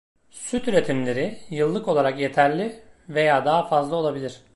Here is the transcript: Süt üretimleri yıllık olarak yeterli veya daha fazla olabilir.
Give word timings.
Süt 0.29 0.67
üretimleri 0.67 1.37
yıllık 1.49 1.87
olarak 1.87 2.19
yeterli 2.19 2.83
veya 3.09 3.45
daha 3.45 3.67
fazla 3.67 3.95
olabilir. 3.95 4.41